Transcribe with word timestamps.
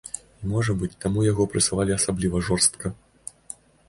І 0.43 0.51
можа 0.51 0.73
быць, 0.83 0.95
таму 1.03 1.25
яго 1.25 1.45
прэсавалі 1.51 1.91
асабліва 1.97 2.41
жорстка. 2.47 2.91